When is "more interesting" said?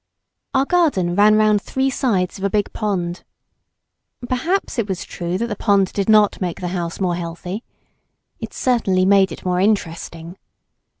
9.45-10.37